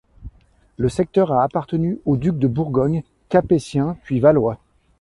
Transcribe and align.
Le 0.77 0.89
secteur 0.89 1.31
a 1.31 1.43
appartenu 1.43 1.99
aux 2.05 2.17
ducs 2.17 2.39
de 2.39 2.47
Bourgogne, 2.47 3.03
capétiens 3.29 3.95
puis 4.03 4.19
valois. 4.19 4.57